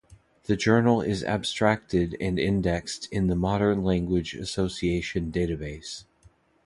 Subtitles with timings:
[0.45, 6.05] The journal is abstracted and indexed in the Modern Language Association Database.